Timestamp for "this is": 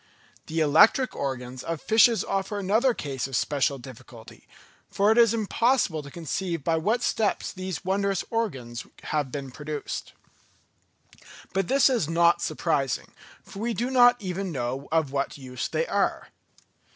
11.67-12.09